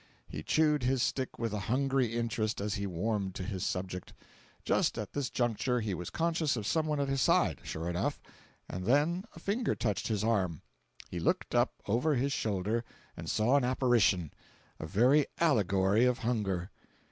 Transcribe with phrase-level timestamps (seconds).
[0.27, 4.13] He chewed his stick with a hungry interest as he warmed to his subject.
[4.65, 8.19] Just at this juncture he was conscious of some one at his side, sure enough;
[8.67, 10.63] and then a finger touched his arm.
[11.11, 12.83] He looked up, over his shoulder,
[13.15, 16.71] and saw an apparition—a very allegory of Hunger!